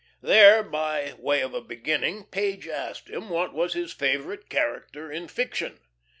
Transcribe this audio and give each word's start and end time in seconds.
There, 0.21 0.63
by 0.63 1.13
way 1.19 1.41
of 1.41 1.53
a 1.53 1.61
beginning, 1.61 2.23
Page 2.25 2.67
asked 2.67 3.07
him 3.07 3.29
what 3.29 3.53
was 3.53 3.73
his 3.75 3.93
favourite 3.93 4.49
character 4.49 5.11
in 5.11 5.27
fiction. 5.27 5.79